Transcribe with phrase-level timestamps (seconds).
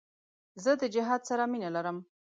[0.63, 1.97] زه د جهاد سره مینه لرم.